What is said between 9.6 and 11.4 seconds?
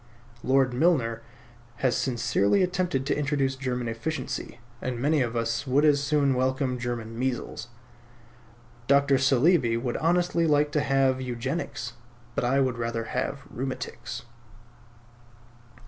would honestly like to have